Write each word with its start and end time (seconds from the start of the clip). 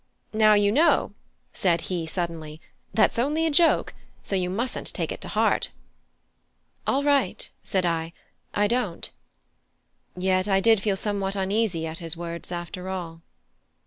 Now, 0.33 0.55
you 0.55 0.71
know," 0.71 1.13
said 1.53 1.81
he, 1.81 2.07
suddenly, 2.07 2.59
"that's 2.91 3.19
only 3.19 3.45
a 3.45 3.51
joke, 3.51 3.93
so 4.23 4.35
you 4.35 4.49
mustn't 4.49 4.87
take 4.95 5.11
it 5.11 5.21
to 5.21 5.27
heart." 5.27 5.69
"All 6.87 7.03
right," 7.03 7.47
said 7.61 7.85
I; 7.85 8.11
"I 8.51 8.65
don't." 8.65 9.11
Yet 10.17 10.47
I 10.47 10.59
did 10.59 10.81
feel 10.81 10.95
somewhat 10.97 11.35
uneasy 11.35 11.85
at 11.85 11.99
his 11.99 12.17
words, 12.17 12.51
after 12.51 12.89
all. 12.89 13.21